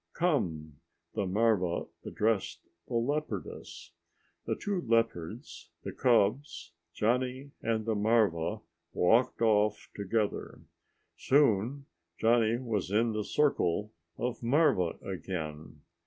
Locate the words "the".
1.13-1.27, 2.87-2.95, 4.47-4.55, 5.83-5.91, 7.85-7.93, 13.11-13.23